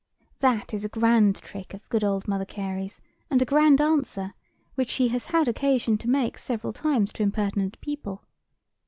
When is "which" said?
4.73-4.89